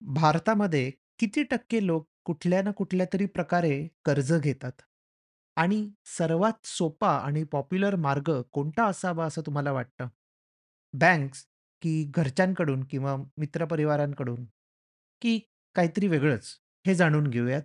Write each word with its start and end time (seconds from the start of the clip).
भारतामध्ये 0.00 0.90
किती 0.90 1.42
टक्के 1.42 1.86
लोक 1.86 2.08
कुठल्या 2.24 2.62
ना 2.62 2.70
कुठल्या 2.70 3.06
तरी 3.12 3.26
प्रकारे 3.26 3.88
कर्ज 4.04 4.34
घेतात? 4.34 4.72
आणि 5.56 5.90
सर्वात 6.04 6.66
सोपा 6.66 7.18
आणि 7.18 7.44
पॉप्युलर 7.44 7.96
मार्ग 7.96 8.42
कोणता 8.52 8.86
असावा 8.86 9.26
असं 9.26 9.42
तुम्हाला 9.46 9.72
वाटतं? 9.72 10.06
बँक्स 10.92 11.46
की 11.82 12.10
घरच्यांकडून 12.14 12.84
किंवा 12.84 13.16
मित्रपरिवारांकडून 13.16 14.44
की 15.20 15.40
काहीतरी 15.74 16.08
वेगळंच? 16.08 16.56
हे 16.86 16.94
जाणून 16.94 17.26
घेऊयात 17.26 17.62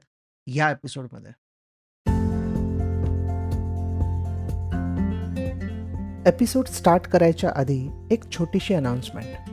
या 0.48 0.72
एपिसोडमध्ये. 0.72 1.32
एपिसोड 6.32 6.66
स्टार्ट 6.66 7.02
करायच्या 7.02 7.52
आधी 7.56 7.88
एक 8.12 8.32
छोटीशी 8.32 8.74
अनाउन्समेंट. 8.74 9.53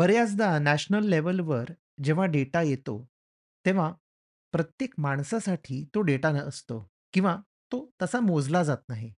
बऱ्याचदा 0.00 0.58
नॅशनल 0.58 1.04
लेव्हलवर 1.04 1.64
जेव्हा 2.04 2.26
डेटा 2.26 2.62
येतो, 2.62 3.06
तेव्हा 3.66 3.92
प्रत्येक 4.52 4.94
माणसासाठी 4.98 5.84
तो 5.94 6.00
डेटा 6.00 6.30
नसतो 6.30 6.90
किंवा 7.12 7.36
तो 7.72 7.90
तसा 8.02 8.20
मोजला 8.20 8.62
जात 8.62 8.76
नाही. 8.88 9.12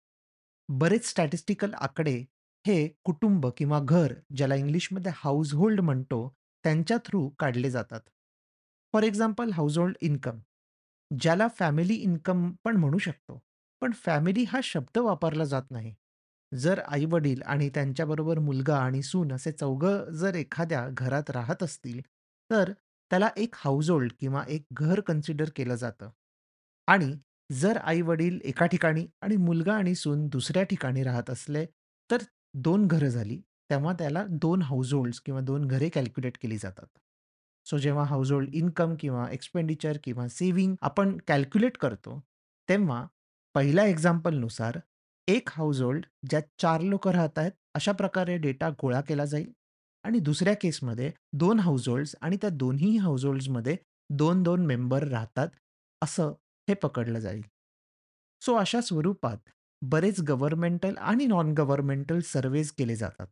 बरेच 0.70 1.06
स्टॅटिस्टिकल 1.06 1.74
आकडे 1.74 2.26
हे 2.68 2.88
कुटुंब 3.04 3.48
किंवा 3.58 3.80
घर 3.84 4.14
ज्याला 4.36 4.56
इंग्लिशमध्ये 4.56 5.12
हाऊसहोल्ड 5.16 5.80
म्हणतो, 5.80 6.36
त्यांच्या 6.64 6.98
थ्रू 6.98 7.30
काढले 7.30 7.72
जातात. 7.72 8.02
फॉर 8.94 9.04
एक्झाम्पल 9.04 9.52
हाऊसहोल्ड 9.52 9.98
इन्कम 10.02 10.40
ज्याला 11.20 11.48
फॅमिली 11.48 11.94
इन्कम 11.94 12.52
पण 12.64 12.78
म्हणू 12.78 12.98
शकतो. 12.98 13.44
पण 13.82 13.92
फॅमिली 13.92 14.44
हा 14.44 14.60
शब्द 14.64 14.98
वापरला 14.98 15.44
जात 15.44 15.72
नाही. 15.72 15.96
जर 16.52 16.80
आई-वडील 16.88 17.42
आणि 17.42 17.70
त्यांच्याबरोबर 17.70 18.40
मुलगा 18.40 18.78
आणि 18.78 19.02
सून 19.02 19.32
असे 19.34 19.52
चौघं 19.52 20.12
जर 20.12 20.36
एखाद्या 20.36 20.88
घरात 20.92 21.30
राहत 21.30 21.64
असतील, 21.64 22.02
तर 22.50 22.72
त्याला 23.12 23.30
एक 23.38 23.56
हाउसहोल्ड 23.56 24.12
किंवा 24.20 24.44
एक 24.48 24.66
घर 24.74 25.00
कन्सिडर 25.00 25.50
केलं 25.56 25.76
जातं. 25.76 26.10
आणि 26.88 27.14
जर 27.52 27.78
आई-वडील 27.78 28.40
एका 28.44 28.66
ठिकाणी 28.66 29.08
आणि 29.22 29.36
मुलगा 29.36 29.74
आणि 29.74 29.96
सून 29.96 30.28
दुसऱ्या 30.28 30.64
ठिकाणी 30.64 31.04
राहत 31.04 31.30
असले, 31.30 31.66
तर 32.10 32.18
दोन 32.54 32.88
घरं 32.88 33.08
झाली. 33.08 33.42
तेव्हा 33.70 33.94
त्याला 33.94 34.26
दोन 34.30 34.62
हाउसहोल्ड्स 34.62 35.20
किंवा 35.20 35.42
दोन 35.42 35.66
घरे 35.66 35.90
कॅल्क्युलेट 35.90 36.38
केली 36.42 36.58
जातात. 36.58 36.88
सो 37.66 37.78
जेव्हा 37.78 38.04
हाउसहोल्ड 38.04 38.56
इन्कम 38.56 38.96
किंवा 39.00 39.28
एक्सपेंडिचर 39.32 39.98
किंवा 40.04 40.28
सेव्हिंग 40.28 40.76
आपण 40.82 41.18
कॅल्क्युलेट 41.28 41.78
करतो, 41.78 42.20
तेव्हा 42.70 43.06
पहिल्या 43.56 43.86
एक्झाम्पलनुसार 43.86 44.80
एक 45.32 45.50
हाऊसहोल्ड 45.54 46.06
ज्यात 46.30 46.44
चार 46.60 46.82
लोक 46.82 47.08
राहत 47.08 47.38
आहेत, 47.40 47.52
अशा 47.76 47.92
प्रकारे 47.92 48.38
डेटा 48.38 48.70
गोळा 48.82 49.02
केला 49.02 49.26
जाईल 49.26 49.52
आणि 50.06 50.20
दुसऱ्या 50.20 50.54
केसमध्ये 50.62 51.12
दोन 51.34 51.60
हाऊसहोल्ड्स 51.60 52.16
आणि 52.22 52.38
त्या 52.42 52.50
दोन्ही 52.50 52.96
हाऊसहोल्ड्समध्ये 52.98 53.76
दोन 54.10 54.44
दोन 54.44 54.66
मेंबर 54.66 55.04
राहतात, 55.08 55.48
असं 56.02 56.34
हे 56.68 56.74
पकडलं 56.74 57.20
जाईल. 57.20 57.42
सो 58.42 58.56
अशा 58.56 58.82
स्वरूपात 58.82 59.38
बरेच 59.82 60.22
गव्हर्नमेंटल 60.22 60.98
आणि 60.98 61.26
नॉन 61.26 61.54
गव्हर्नमेंटल 61.54 62.20
सर्वेज 62.24 62.72
केले 62.72 62.96
जातात. 62.96 63.28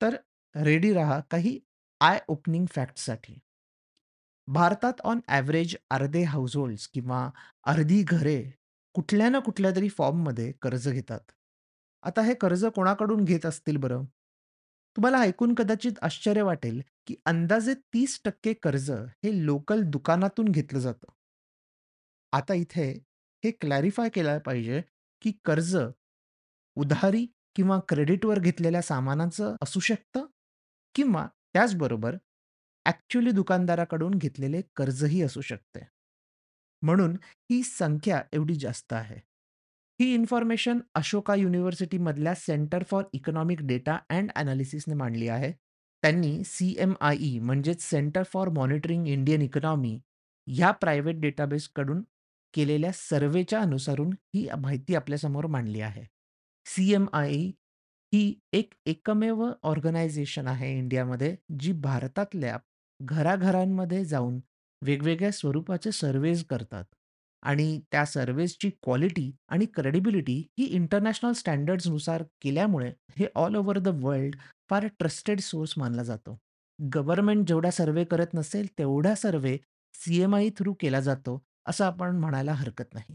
तर 0.00 0.16
रेडी 0.54 0.92
राहा 0.92 1.20
काही 1.30 1.58
आय 2.00 2.18
ओपनिंग 2.28 2.66
फॅक्टसाठी 2.70 3.38
भारतात 4.48 5.00
ऑन 5.04 5.20
ॲव्हरेज 5.28 5.76
अर्धे 5.90 6.22
हाऊसहोल्ड्स 6.24 6.86
किंवा 6.88 7.28
अर्धी 7.64 8.02
घरे 8.02 8.38
कुठल्या 8.96 9.28
ना 9.28 9.38
कुठल्या 9.38 9.70
तरी 9.70 9.88
फॉर्ममध्ये 9.88 10.52
कर्ज 10.52 10.88
घेतात. 10.88 11.20
आता 12.02 12.22
हे 12.22 12.34
कर्ज 12.34 12.64
कोणाकडून 12.66 13.24
घेत 13.24 13.46
असतील 13.46 13.76
बरं? 13.76 14.04
तुम्हाला 14.96 15.18
ऐकून 15.18 15.54
कदाचित 15.54 15.92
आश्चर्य 16.02 16.42
वाटेल, 16.42 16.82
की 17.06 17.14
अंदाजे 17.26 17.74
30% 17.74 18.52
कर्ज 18.52 18.90
हे 18.90 19.46
लोकल 19.46 19.82
दुकानातून 19.82 20.48
घेतलं 20.48 20.78
जातं. 20.78 21.06
आता 22.32 22.54
इथे 22.54 22.90
हे 23.44 23.50
क्लॅरिफाय 23.50 24.08
केलं 24.08 24.38
पाहिजे, 24.38 24.82
की 25.22 25.32
कर्ज 25.44 25.76
उधारी 26.76 27.26
किंवा 27.54 27.80
क्रेडिटवर 27.88 28.38
घेतलेल्या 28.38 28.82
सामानाचं 28.82 29.56
असू 29.62 29.80
शकतं 29.80 30.26
किंवा 30.94 31.26
त्याचबरोबर 31.52 32.16
ॲक्चुअली 32.86 33.30
दुकानदाराकडून 33.30 34.10
घेतलेले 34.10 34.62
कर्जही 34.76 35.22
असू 35.22 35.40
शकते. 35.40 35.95
म्हणून 36.86 37.16
ही 37.50 37.62
संख्या 37.62 38.22
एवढी 38.32 38.54
जास्त 38.54 38.92
आहे. 38.92 39.16
ही 40.00 40.12
information 40.14 40.78
Ashoka 40.94 41.34
युनिव्हर्सिटीमधल्या 41.34 42.34
centre 42.34 42.82
for 42.82 43.04
economic 43.12 43.62
data 43.62 43.98
and 44.10 44.30
अनालिसिसने 44.36 44.94
मांडली 44.94 45.28
आहे. 45.28 45.52
त्यांनी 46.02 46.42
सी-एम-आय-ई 46.44 47.38
म्हणजेच 47.38 47.82
centre 47.82 48.22
for 48.22 48.48
monitoring 48.48 49.06
Indian 49.08 49.42
economy 49.42 49.98
ह्या 50.46 50.70
प्रायव्हेट 50.70 51.20
डेटाबेसकडून 51.20 52.02
केलेल्या 52.54 52.90
सर्वेच्या 52.94 53.60
अनुसारून 53.60 54.10
ही 54.34 54.48
माहिती 54.58 54.94
आपल्यासमोर 54.94 55.46
मांडली 55.46 55.80
आहे. 55.80 56.04
सी-एम-आय-ई 56.66 57.52
ही 58.12 58.34
एक 58.52 58.74
एकमेव 58.86 59.44
ऑर्गनायझेशन 59.62 60.46
आहे 60.46 60.76
इंडियामध्ये, 60.78 61.36
जी 61.60 61.72
भारतातल्या 61.72 62.56
घराघरांमध्ये 63.00 64.04
जाऊन 64.04 64.38
वेगवेगळ्या 64.86 65.30
स्वरूपाचे 65.32 65.92
सर्वेज 65.92 66.44
करतात 66.44 66.84
आणि 67.42 67.80
त्या 67.92 68.04
सर्वेजची 68.04 68.70
क्वालिटी 68.82 69.30
आणि 69.48 69.66
क्रेडिबिलिटी 69.66 70.38
ही 70.58 70.64
इंटरनॅशनल 70.64 71.32
स्टँडर्ड्सनुसार 71.32 72.22
केल्यामुळे 72.42 72.92
हे 73.18 73.26
ऑल 73.34 73.56
ओव्हर 73.56 73.78
द 73.78 73.88
वर्ल्ड 73.88 74.36
फार 74.70 74.86
ट्रस्टेड 74.98 75.40
सोर्स 75.40 75.74
मानला 75.76 76.02
जातो. 76.02 76.38
गव्हर्नमेंट 76.78 77.46
जेवढा 77.48 77.70
सर्वे 77.70 78.04
करत 78.04 78.34
नसेल, 78.34 78.66
तेवढा 78.78 79.14
सर्वे 79.14 79.58
सी-एम-आय 79.94 80.48
थ्रू 80.50 80.74
केला 80.80 81.00
जातो, 81.00 81.42
असं 81.66 81.84
आपण 81.84 82.16
म्हणायला 82.16 82.52
हरकत 82.52 82.94
नाही. 82.94 83.14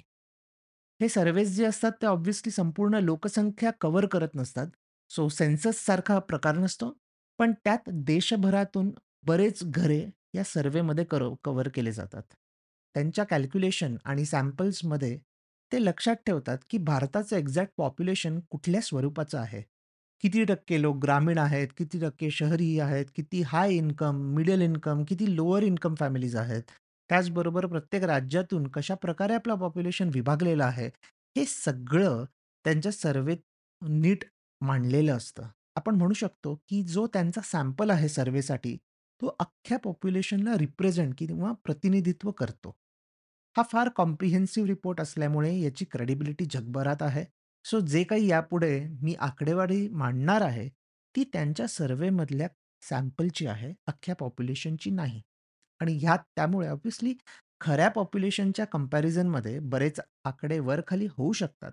हे 1.00 1.08
सर्वेज 1.10 1.56
जे 1.58 1.66
असतात 1.66 1.92
ते 2.02 2.06
ऑब्व्हियसली 2.08 2.52
संपूर्ण 2.52 2.96
लोकसंख्या 2.96 3.72
कव्हर 3.82 4.06
करत 4.06 4.36
नसतात. 4.36 4.68
सो 5.10 5.30
सेन्सससारखा 5.30 6.20
प्रकार 6.20 6.58
नसतो. 6.58 6.94
पण 7.40 7.52
त्यात 7.64 7.90
देशभरातून 7.90 8.92
बरेच 9.26 9.64
घरे 9.64 10.06
या 10.34 10.44
सर्वेमध्ये 10.44 11.04
करो 11.06 11.36
कव्हर 11.44 11.70
केले 11.70 11.92
जातात. 11.92 12.24
त्यांच्या 12.96 13.24
कॅल्क्युलेशन 13.26 13.96
आणि 14.06 14.26
सॅम्पल्समध्ये 14.26 15.18
ते 15.72 15.84
लक्षात 15.86 16.16
ठेवतात, 16.26 16.58
की 16.70 16.78
भारताचं 16.78 17.36
एक्झॅक्ट 17.38 17.74
पॉप्युलेशन 17.78 18.40
कुठल्या 18.50 18.82
स्वरूपाचं 18.82 19.40
आहे. 19.40 19.62
किती 20.24 20.44
टक्के 20.44 20.82
लोक 20.82 20.98
ग्रामीण 20.98 21.38
आहेत, 21.38 21.68
किती 21.78 22.00
टक्के 22.00 22.30
शहरी 22.32 22.80
आहेत, 22.80 23.06
किती 23.16 23.42
हाय 23.42 23.74
इन्कम, 23.74 24.18
मिडल 24.36 24.62
इन्कम, 24.62 25.04
किती 25.04 25.36
लोअर 25.36 25.64
इन्कम 25.64 25.96
फॅमिलीज 25.96 26.36
आहेत. 26.36 26.64
त्याचबरोबर 27.10 27.66
प्रत्येक 27.66 28.04
राज्यातून 28.04 28.68
कशाप्रकारे 28.68 29.34
आपलं 29.34 29.56
पॉप्युलेशन 29.56 30.10
विभागलेलं 30.14 30.64
आहे, 30.64 30.88
हे 31.38 31.46
सगळं 31.46 32.24
त्यांच्या 32.66 32.92
सर्वेत 32.92 33.38
नीट 33.82 34.24
मांडलेलं 34.62 35.18
असतं. 35.18 35.44
आपण 35.76 35.96
म्हणू 35.96 36.14
शकतो, 36.14 36.56
की 36.70 36.84
जो 36.84 37.08
त्यांचा 37.08 37.42
सॅम्पल 37.42 37.90
आहे 37.90 38.10
सर्वेसाठी 38.10 38.78
तो 39.22 39.28
अख्ख्या 39.40 39.78
पॉप्युलेशनला 39.80 40.54
रिप्रेझेंट 40.58 41.14
किंवा 41.18 41.52
प्रतिनिधित्व 41.66 42.32
करतो. 42.32 42.70
हा 43.56 43.64
फार 43.64 43.90
कॉम्प्रिहेन्सिव्ह 43.90 44.68
रिपोर्ट 44.68 45.02
असल्यामुळे 45.02 45.56
याची 45.60 45.86
क्रेडिबिलिटी 45.86 46.46
जगभरात 46.52 47.02
आहे. 47.02 47.26
सो 47.66 47.80
जे 47.80 48.04
काही 48.04 48.28
यापुढे 48.28 48.80
मी 49.02 49.14
आकडेवारी 49.20 49.88
मांडणार 49.90 50.42
आहे, 50.42 50.70
ती 51.16 51.24
त्यांच्या 51.24 51.68
सर्वेमधल्या 51.68 52.48
सॅम्पलची 52.84 53.48
आहे, 53.48 53.74
अख्ख्या 53.88 54.16
पॉप्युलेशनची 54.16 54.90
नाही. 54.90 55.22
आणि 55.80 55.98
ह्यात 55.98 56.20
त्यामुळे 56.36 56.68
ऑब्व्हियसली 56.68 57.14
खऱ्या 57.62 57.90
पॉप्युलेशनच्या 57.90 58.66
कम्पॅरिझनमध्ये 58.66 59.60
बरेच 59.60 60.00
आकडे 60.24 60.60
वर-खाली 60.60 61.08
होऊ 61.18 61.32
शकतात. 61.32 61.72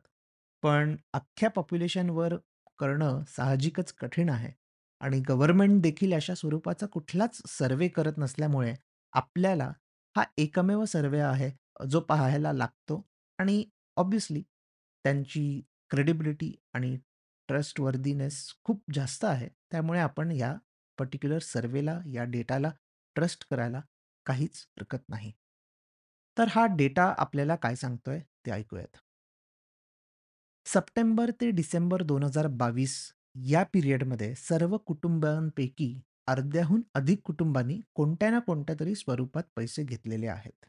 पण 0.62 0.96
अख्ख्या 1.12 1.50
पॉप्युलेशनवर 1.50 2.34
करणं 2.78 3.22
साहजिकच 3.28 3.92
कठीण 3.92 4.28
आहे 4.28 4.52
आणि 5.00 5.20
गव्हर्नमेंट 5.20 5.82
देखील 5.82 6.12
अशा 6.14 6.34
स्वरूपाचा 6.34 6.86
कुठलाच 6.86 7.40
सर्व्हे 7.48 7.88
करत 7.88 8.18
नसल्यामुळे 8.18 8.74
आपल्याला 9.12 9.72
हा 10.16 10.24
एकमेव 10.38 10.84
सर्व्हे 10.84 11.20
आहे, 11.20 11.50
जो 11.88 12.00
पाहायला 12.00 12.52
लागतो 12.52 13.02
आणि 13.38 13.64
ऑब्व्हियसली 13.96 14.42
त्यांची 15.04 15.60
क्रेडिबिलिटी 15.90 16.54
आणि 16.74 16.96
ट्रस्टवर्थीनेस 17.48 18.54
खूप 18.64 18.82
जास्त 18.94 19.24
आहे. 19.24 19.48
त्यामुळे 19.70 20.00
आपण 20.00 20.30
या 20.30 20.54
पर्टिक्युलर 20.98 21.38
सर्व्हेला, 21.38 22.00
या 22.06 22.24
डेटाला 22.24 22.70
ट्रस्ट 23.16 23.46
करायला 23.50 23.80
काहीच 24.26 24.66
हरकत 24.78 25.08
नाही. 25.08 25.32
तर 26.36 26.48
हा 26.50 26.66
डेटा 26.66 27.14
आपल्याला 27.18 27.56
काय 27.56 27.74
सांगतोय 27.74 28.20
ते 28.46 28.50
ऐकूयात. 28.50 28.96
सप्टेंबर 30.66 31.30
ते 31.30 31.50
डिसेंबर 31.50 32.02
2022 32.02 32.96
या 33.46 33.62
पिरियडमध्ये 33.72 34.34
सर्व 34.34 34.76
कुटुंबांपैकी 34.76 35.94
अर्ध्याहून 36.28 36.82
अधिक 36.94 37.20
कुटुंबांनी 37.24 37.80
कोणत्या 37.94 38.30
ना 38.30 38.38
कोणत्यातरी 38.38 38.94
स्वरूपात 38.94 39.42
पैसे 39.56 39.84
घेतलेले 39.84 40.26
आहेत. 40.26 40.64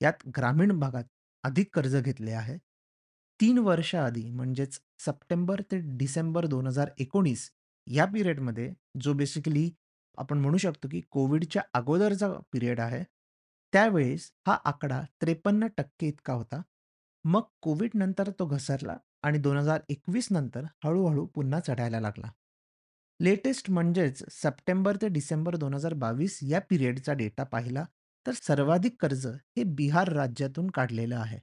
यात 0.00 0.26
ग्रामीण 0.36 0.78
भागात 0.80 1.04
अधिक 1.44 1.68
कर्ज 1.74 1.96
घेतले 1.96 2.32
आहे. 2.32 2.56
3 3.40 3.58
वर्ष 3.58 3.94
आधी 3.94 4.30
म्हणजेच 4.30 4.80
सप्टेंबर 4.98 5.60
ते 5.70 5.78
डिसेंबर 5.98 6.46
2019 6.46 7.50
या 7.86 8.04
पिरियडमध्ये 8.04 8.72
जो 9.00 9.12
बेसिकली 9.14 9.70
आपण 10.18 10.38
म्हणू 10.38 10.58
शकतो 10.58 10.88
की 10.88 11.00
कोव्हिडच्या 11.10 11.62
अगोदरचा 11.74 12.28
पिरियड 12.52 12.80
आहे. 12.80 13.02
त्यावेळेस 13.72 14.30
हा 14.46 14.56
आकडा 14.64 15.00
53% 15.20 16.08
इतका 16.08 16.32
होता. 16.32 16.62
मग 17.24 17.42
कोव्हिड 17.62 17.90
नंतर 17.94 18.30
तो 18.38 18.46
घसरला 18.46 18.96
आणि 19.22 19.38
2021 19.38 20.28
नंतर 20.30 20.64
हळूहळू 20.84 21.26
पुन्हा 21.26 21.60
चढायला 21.60 22.00
लागला. 22.00 22.30
लेटेस्ट 23.20 23.70
म्हणजेच 23.70 24.22
सप्टेंबर 24.30 24.96
ते 25.02 25.08
डिसेंबर 25.08 25.56
2022 25.56 26.38
या 26.42 26.60
पिरियडचा 26.60 27.12
डेटा 27.12 27.44
पाहिला 27.44 27.84
तर 28.26 28.32
सर्वाधिक 28.32 28.96
कर्ज 29.02 29.26
हे 29.26 29.64
बिहार 29.64 30.08
राज्यातून 30.12 30.70
काढलेलं 30.70 31.16
आहे. 31.16 31.38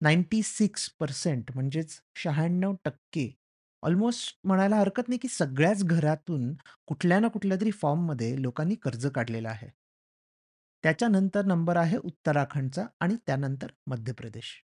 96% 0.00 1.50
म्हणजेच 1.54 2.00
96% 2.16 3.32
ऑलमोस्ट 3.82 4.38
म्हणायला 4.44 4.76
हरकत 4.76 5.08
नाही 5.08 5.18
की 5.18 5.28
सगळ्याच 5.28 5.84
घरातून 5.84 6.54
कुठल्या 6.86 7.20
ना 7.20 7.28
कुठल्यातरी 7.28 7.70
फॉर्ममध्ये 7.70 8.42
लोकांनी 8.42 8.74
कर्ज 8.74 9.06
काढलेलं 9.06 9.48
आहे. 9.48 9.68
त्याच्यानंतर 10.84 11.44
नंबर 11.44 11.76
आहे 11.76 11.96
उत्तराखंडचा 11.96 12.86
आणि 13.00 13.16
त्यानंतर 13.26 13.66
मध्य 13.86 14.12
प्रदेश. 14.12 14.62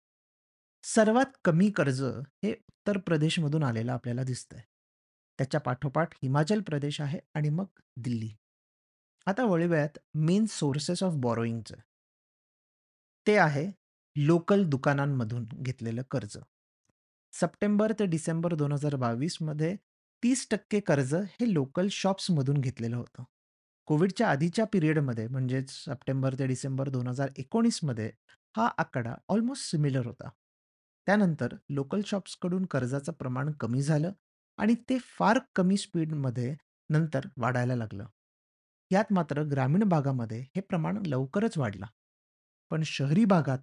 सर्वात 0.84 1.26
कमी 1.46 1.70
कर्ज 1.70 2.02
हे 2.44 2.52
उत्तर 2.52 2.98
प्रदेशमधून 2.98 3.64
आलेलं 3.64 3.92
आपल्याला 3.92 4.24
दिसतंय. 4.24 4.62
त्याच्या 5.38 5.60
पाठोपाठ 5.60 6.14
हिमाचल 6.24 6.62
प्रदेश 6.62 7.02
आहे 7.02 7.20
आणि 7.34 7.50
मग 7.50 7.66
दिल्ली. 7.98 8.30
आता 9.28 9.44
वळूयात 9.44 9.98
मेन 10.14 10.46
सोर्सेस 10.46 11.04
ऑफ 11.04 11.14
बॉरोईंगचं 11.14 11.76
ते 13.28 13.38
आहे 13.38 13.72
लोकल 14.16 14.64
दुकानांमधून 14.64 15.46
घेतलेलं 15.54 16.02
कर्ज. 16.12 16.38
सप्टेंबर 17.34 17.92
ते 18.00 18.06
डिसेंबर 18.06 18.56
2022 18.56 19.38
मध्ये 19.42 19.76
30% 20.24 20.80
कर्ज 20.80 21.16
हे 21.16 21.54
लोकल 21.54 21.88
शॉप्समधून 21.92 22.58
घेतलेलं 22.58 22.96
होतं. 22.96 23.24
कोविडच्या 23.86 24.30
आधीच्या 24.30 24.66
पिरियडमध्ये 24.66 25.28
म्हणजेच 25.28 25.70
सप्टेंबर 25.70 26.36
ते 26.40 26.48
डिसेंबर 26.48 26.90
2019 26.90 27.80
मध्ये 27.84 28.12
हा 28.58 28.70
आकडा 28.78 29.16
ऑलमोस्ट 29.30 29.72
सिमिलर 29.72 30.06
होता. 30.06 30.30
त्यानंतर 31.08 31.56
लोकल 31.70 32.02
शॉप्सकडून 32.06 32.66
कर्जाचं 32.66 33.12
प्रमाण 33.12 33.52
कमी 33.52 33.82
झालं 33.82 34.12
आणि 34.58 34.76
ते 34.90 34.98
फार 35.00 35.40
कमी 35.56 35.78
स्पीडमध्ये 35.78 36.56
नंतर 36.90 37.28
वाढायला 37.38 37.76
लागलं. 37.76 38.06
यात 38.92 39.14
मात्र 39.14 39.44
ग्रामीण 39.44 39.84
भागामध्ये 39.84 40.42
हे 40.42 40.62
प्रमाण 40.62 40.98
लवकरच 41.06 41.58
वाढला. 41.58 41.86
पण 42.72 42.82
शहरी 42.86 43.26
भागात 43.26 43.60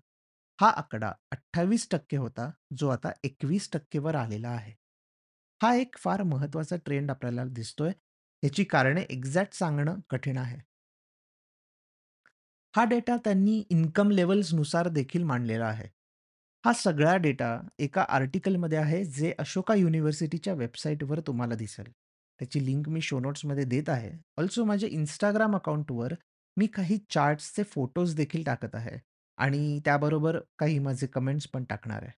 हा 0.61 0.69
आकडा 0.69 1.12
28% 1.32 2.17
होता, 2.17 2.50
जो 2.76 2.88
आता 2.88 3.11
21% 3.25 3.99
वर 3.99 4.14
आलेला 4.14 4.49
आहे. 4.49 4.73
हा 5.62 5.75
एक 5.75 5.96
फार 5.99 6.23
महत्त्वाचा 6.23 6.76
ट्रेंड 6.76 7.11
आपल्याला 7.11 7.44
दिसतोय. 7.44 7.93
याची 8.44 8.64
कारणे 8.64 9.02
एक्झॅक्ट 9.02 9.55
सांगणं 9.55 9.96
कठीण 10.11 10.38
आहे. 10.38 10.58
हा 12.76 12.84
डेटा 12.84 13.17
त्यांनी 13.17 13.64
इन्कम 13.70 14.11
लेव्हल्सनुसार 14.11 14.88
देखील 14.88 15.23
मांडलेला 15.23 15.67
आहे. 15.67 15.97
हा 16.69 16.73
सगळा 16.73 17.17
डेटा 17.17 17.61
एका 17.79 18.03
आर्टिकलमध्ये 18.03 18.79
आहे, 18.79 19.05
जे 19.05 19.35
अशोका 19.38 19.75
युनिव्हर्सिटीच्या 19.75 20.55
वेबसाईटवर 20.55 21.20
तुम्हाला 21.20 21.55
दिसेल. 21.55 21.85
त्याची 22.41 22.67
लिंक 22.67 22.88
मी 22.88 23.00
शो 23.00 23.20
नोट्समध्ये 23.20 23.65
देत 23.65 23.88
आहे. 23.88 24.11
ऑल्सो 24.38 24.65
माझ्या 24.65 24.88
इंस्टाग्राम 24.93 25.56
अकाउंटवर 25.56 26.15
मी 26.56 26.67
काही 26.67 26.99
चार्ट्सचे 27.11 27.62
फोटोज 27.62 28.15
देखील 28.15 28.44
टाकत 28.44 28.75
आहे 28.75 28.99
आणि 29.37 29.81
त्याबरोबर 29.85 30.38
काही 30.59 30.79
माझे 30.79 31.06
कमेंट्स 31.06 31.49
पण 31.49 31.65
टाकणार 31.65 32.03
आहे. 32.03 32.12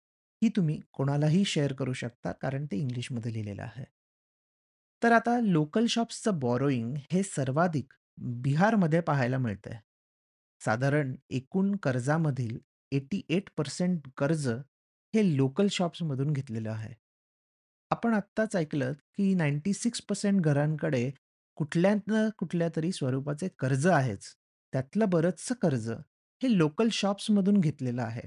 ही 0.44 0.50
तुम्ही 0.50 0.80
कोणालाही 0.94 1.46
शेअर 1.46 1.74
करू 1.74 1.94
शकता, 1.94 2.32
कारण 2.32 2.66
ते 2.66 2.78
इंग्लिशमध्ये 2.78 3.34
लिहिलेलं 3.34 3.62
आहे. 3.62 3.86
तर 5.04 5.12
आता 5.12 5.40
लोकल 5.40 5.86
शॉप्सचं 5.86 6.40
बॉरोइंग 6.40 6.96
हे 7.12 7.24
सर्वाधिक 7.24 7.94
बिहारमध्ये 8.18 9.02
पाहायला 9.02 9.38
मिळतंय. 9.38 9.80
साधारण 10.60 11.16
एकूण 11.30 11.76
कर्जामधील 11.76 12.58
88% 12.92 14.10
कर्ज 14.18 14.48
हे 15.16 15.38
लोकल 15.38 15.68
शॉप्समधून 15.72 16.34
घेतलेलं 16.34 16.72
आहे. 16.72 16.94
आपण 17.90 18.14
आत्ताच 18.14 18.56
ऐकलत 18.56 18.96
की 18.96 19.34
96% 19.34 20.40
घरांकडे 20.42 21.12
कुठल्या 21.56 21.96
ना 21.96 22.30
कुठल्यातरी 22.38 22.92
स्वरूपाचे 22.92 23.48
कर्ज 23.60 23.88
आहेच. 23.88 24.36
त्यातलं 24.74 25.10
बरचसं 25.10 25.56
कर्ज 25.56 25.90
हे 26.44 26.58
लोकल 26.58 26.88
शॉप्समधून 26.92 27.60
घेतलेलं 27.60 28.02
आहे. 28.02 28.22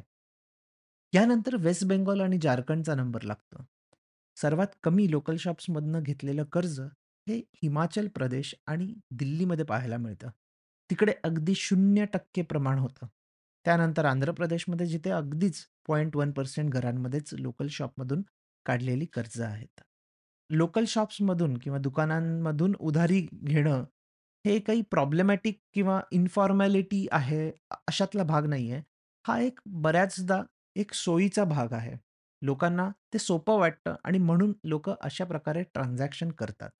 यानंतर 1.15 1.57
वेस्ट 1.57 1.85
बेंगॉल 1.85 2.21
आणि 2.21 2.39
झारखंडचा 2.43 2.95
नंबर 2.95 3.23
लागतो. 3.23 3.65
सर्वात 4.37 4.67
कमी 4.83 5.11
लोकल 5.11 5.37
शॉप्समधनं 5.37 6.03
घेतलेलं 6.03 6.45
कर्ज 6.45 6.81
हे 7.29 7.39
हिमाचल 7.39 8.09
प्रदेश 8.09 8.55
आणि 8.67 8.95
दिल्लीमध्ये 9.11 9.65
पाहायला 9.65 9.97
मिळतं. 9.97 10.29
तिकडे 10.91 11.13
अगदी 11.25 11.55
0% 11.55 12.43
प्रमाण 12.43 12.79
होतं. 12.79 13.07
त्यानंतर 13.67 14.05
आंध्र 14.05 14.33
प्रदेशमध्ये 14.33 14.87
जिथे 14.87 15.11
अगदीच 15.11 15.57
0.1% 15.87 16.71
घरांमध्येच 16.71 17.33
लोकल 17.35 17.67
शॉपमधून 17.71 18.23
काढलेली 18.67 19.07
कर्ज 19.07 19.41
आहेत. 19.43 19.81
लोकल 20.51 20.85
शॉप्समधून 20.89 21.57
किंवा 21.59 21.79
दुकानांमधून 21.79 22.75
उधारी 22.81 23.21
घेणं 23.35 23.85
हे 24.45 24.59
काही 24.61 24.83
प्रॉब्लेमॅटिक 24.91 25.59
किंवा 25.75 26.01
इन्फॉर्मॅलिटी 26.13 27.07
आहे 27.13 27.51
अशातला 27.89 28.23
भाग 28.25 28.47
नाहीये. 28.47 28.81
हा 29.25 29.39
एक 29.41 29.61
बऱ्याचदा 29.83 30.43
एक 30.77 30.93
सोयीचा 30.95 31.45
भाग 31.45 31.73
आहे. 31.73 31.97
लोकांना 32.43 32.89
ते 33.15 33.19
सोपं 33.19 33.59
वाटतं 33.59 33.95
आणि 34.05 34.19
म्हणून 34.19 34.53
लोक 34.65 34.89
अशा 34.91 35.25
प्रकारे 35.25 35.63
ट्रान्झॅक्शन 35.65 36.31
करतात. 36.33 36.71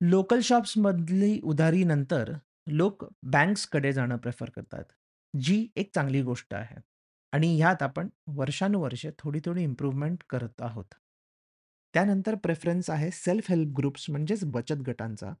लोकल 0.00 0.40
शॉप्समधली 0.42 1.38
उधारी 1.44 1.84
नंतर 1.84 2.32
लोक 2.70 3.04
बँक्सकडे 3.24 3.92
जाणं 3.92 4.16
प्रेफर 4.16 4.50
करतात, 4.50 4.84
जी 5.40 5.68
एक 5.76 5.90
चांगली 5.94 6.22
गोष्ट 6.22 6.54
आहे 6.54 6.80
आणि 7.32 7.56
ह्यात 7.56 7.82
आपण 7.82 8.08
वर्षानुवर्षे 8.26 9.10
थोडी-थोडी 9.18 9.62
इम्प्रूव्हमेंट 9.62 10.24
करत 10.30 10.62
आहोत. 10.62 10.94
त्यानंतर 11.94 12.34
प्रेफरन्स 12.34 12.90
आहे 12.90 13.10
सेल्फ 13.10 13.50
हेल्प 13.50 13.74
ग्रुप्स 13.76 14.10
म्हणजेच 14.10 14.44
बचत 14.44 14.74
गटांचा. 14.74 15.32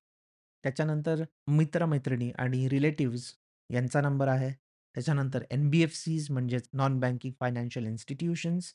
त्याच्यानंतर 0.64 1.24
मित्रमैत्रिणी 1.46 2.30
आणि 2.30 2.68
रिलेटिव्ज 2.68 3.32
यांचा 3.70 4.00
नंबर 4.00 4.28
आहे. 4.28 4.52
त्याच्यानंतर 4.94 5.44
एन-बी-एफ-सीज 5.50 6.30
म्हणजेच 6.30 6.68
नॉन 6.72 7.00
बँकिंग 7.00 7.32
फायनान्शियल 7.40 7.86
इन्स्टिट्यूशन्स, 7.86 8.74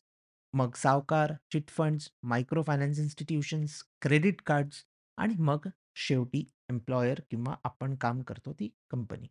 मग 0.54 0.76
सावकार, 0.76 1.34
chit funds 1.52 2.10
micro 2.24 2.64
finance 2.64 3.00
institutions, 3.00 3.84
credit 4.02 4.42
cards 4.42 4.86
आणि 5.18 5.36
मग 5.40 5.68
शेवटी 5.96 6.46
एम्प्लॉयर 6.70 7.20
किंवा 7.30 7.56
आपण 7.64 7.96
काम 7.96 8.22
करतो 8.22 8.54
ती 8.54 8.70
कंपनी. 8.90 9.28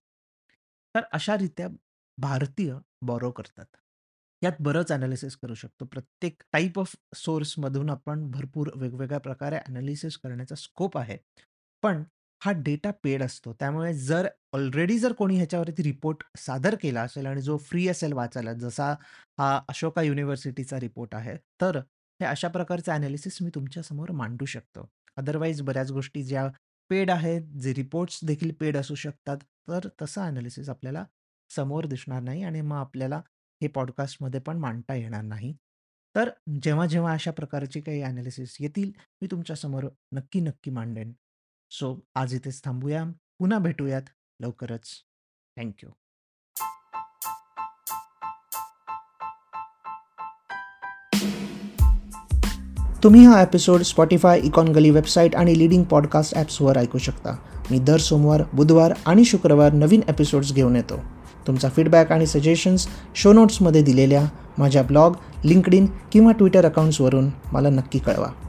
तर 0.98 1.04
अशारित्या 1.12 1.68
भारतीय 2.18 2.74
बॉरो 3.02 3.30
करतात. 3.30 3.64
यात 4.42 4.52
बरंच 4.60 4.92
ॲनालिसिस 4.92 5.36
करू 5.36 5.54
शकतो. 5.54 5.84
प्रत्येक 5.84 6.42
टाईप 6.52 6.78
ऑफ 6.78 6.94
सोर्समधून 7.16 7.90
आपण 7.90 8.30
भरपूर 8.30 8.70
वेगवेगळ्या 8.76 9.18
प्रकारे 9.18 9.56
ॲनालिसिस 9.56 10.16
करण्याचा 10.16 10.54
स्कोप 10.54 10.98
आहे. 10.98 11.16
पण 11.82 12.02
हा 12.44 12.52
डेटा 12.56 12.90
पेड 13.04 13.22
असतो. 13.22 13.52
त्यामुळे 13.52 13.92
जर 13.94 14.28
ऑलरेडी 14.52 14.98
जर 14.98 15.12
कोणी 15.12 15.36
ह्याच्यावरती 15.36 15.82
रिपोर्ट 15.82 16.22
सादर 16.38 16.74
केला 16.82 17.02
असेल 17.02 17.26
आणि 17.26 17.40
जो 17.40 17.56
फ्री 17.56 17.88
असेल 17.88 18.12
वाचायला, 18.12 18.52
जसा 18.52 18.94
हा 19.38 19.60
अशोका 19.68 20.02
युनिव्हर्सिटीचा 20.02 20.80
रिपोर्ट 20.80 21.14
आहे, 21.14 21.36
तर 21.60 21.76
हे 22.20 22.24
अशा 22.24 22.48
प्रकारचं 22.48 22.92
ॲनालिसिस 22.92 23.38
मी 23.42 23.50
तुमच्यासमोर 23.54 24.10
मांडू 24.10 24.44
शकतो. 24.44 24.88
अदरवाईज 25.16 25.62
बऱ्याच 25.62 25.90
गोष्टी 25.92 26.22
ज्या 26.22 26.48
पेड 26.90 27.10
आहेत, 27.10 27.42
जे 27.42 27.74
रिपोर्ट्स 27.74 28.20
देखील 28.24 28.52
पेड 28.52 28.76
असू 28.76 28.94
शकतात. 28.94 29.38
तर 29.68 29.88
तसं 30.02 30.20
ॲनालिसिस 30.20 30.68
आपल्याला 30.68 31.04
समोर 31.56 31.86
दिसणार 31.86 32.20
नाही 32.20 32.42
आणि 32.42 32.60
मग 32.60 32.76
आपल्याला 32.76 33.16
हे 33.62 33.68
पॉडकास्टमध्ये 33.68 34.40
पण 34.40 34.58
मांडता 34.58 34.94
येणार 34.94 35.22
नाही. 35.22 35.56
तर 36.16 36.30
जेव्हा-जेव्हा 36.62 37.12
अशा 37.12 37.30
प्रकारचे 37.30 37.80
काही 37.80 38.02
ॲनालिसिस 38.02 38.56
येतील, 38.60 38.92
मी 39.22 39.28
तुमच्यासमोर 39.30 39.88
नक्की, 40.12 40.40
नक्की 40.40 40.70
मांडेन. 40.70 41.12
सो 41.70 42.00
आज 42.14 42.34
इथेच 42.34 42.64
थांबूया. 42.64 43.04
पुन्हा 43.38 43.58
भेटूयात 43.58 44.02
लवकरच. 44.40 44.86
Thank 45.56 45.74
you. 45.82 45.90
तुम्ही 53.04 53.26
हा 53.26 53.42
episode 53.42 53.80
Spotify, 53.80 54.34
Econ 54.34 54.68
Gali 54.68 54.90
website 54.90 55.36
आणि 55.36 55.58
लीडिंग 55.58 55.84
पॉडकास्ट 55.84 56.34
ॲप्सवर 56.34 56.76
ऐकू 56.76 56.98
शकता. 56.98 57.57
मी 57.70 57.78
दर 57.78 57.98
सोमवार, 57.98 58.42
बुधवार 58.52 58.92
आणि 59.06 59.24
शुक्रवार 59.24 59.72
नवीन 59.72 60.00
एपिसोड्स 60.08 60.54
घेऊन 60.54 60.76
येतो. 60.76 60.94
तुमचा 61.46 61.68
फीडबॅक 61.68 62.12
आणि 62.12 62.26
सजेशन्स 62.26 62.86
शो 63.14 63.32
नोट्समध्ये 63.32 63.82
दिलेल्या 63.82 64.24
माझ्या 64.58 64.82
ब्लॉग, 64.82 65.12
लिंक्डइन 65.44 65.86
किंवा 66.12 66.32
ट्विटर 66.32 66.64
अकाउंट्सवरून 66.64 67.28
मला 67.52 67.70
नक्की 67.70 67.98
कळवा. 67.98 68.47